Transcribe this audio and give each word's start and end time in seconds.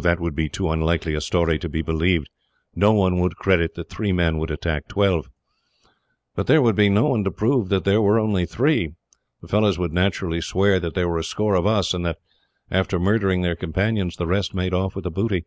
"That 0.00 0.18
would 0.18 0.34
be 0.34 0.48
too 0.48 0.70
unlikely 0.70 1.12
a 1.12 1.20
story 1.20 1.58
to 1.58 1.68
be 1.68 1.82
believed. 1.82 2.30
No 2.74 2.94
one 2.94 3.18
would 3.20 3.36
credit 3.36 3.74
that 3.74 3.90
three 3.90 4.10
men 4.10 4.38
would 4.38 4.50
attack 4.50 4.88
twelve." 4.88 5.28
"But 6.34 6.46
there 6.46 6.62
would 6.62 6.74
be 6.74 6.88
no 6.88 7.08
one 7.08 7.22
to 7.24 7.30
prove 7.30 7.68
that 7.68 7.84
there 7.84 8.00
were 8.00 8.18
only 8.18 8.46
three. 8.46 8.94
The 9.42 9.48
fellows 9.48 9.78
would 9.78 9.92
naturally 9.92 10.40
swear 10.40 10.80
that 10.80 10.94
there 10.94 11.06
were 11.10 11.18
a 11.18 11.22
score 11.22 11.54
of 11.54 11.66
us, 11.66 11.92
and 11.92 12.02
that, 12.06 12.16
after 12.70 12.98
murdering 12.98 13.42
their 13.42 13.56
companions, 13.56 14.16
the 14.16 14.26
rest 14.26 14.54
made 14.54 14.72
off 14.72 14.94
with 14.94 15.04
the 15.04 15.10
booty. 15.10 15.44